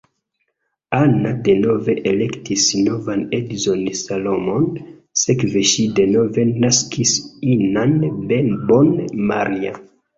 Anna 0.99 1.33
denove 1.47 1.95
elektis 2.11 2.65
novan 2.87 3.21
edzon 3.41 3.85
Solomon, 4.01 4.67
sekve 5.27 5.67
ŝi 5.75 5.89
denove 6.03 6.51
naskis 6.65 7.17
inan 7.57 7.99
bebon 8.35 8.95
Maria. 9.33 9.81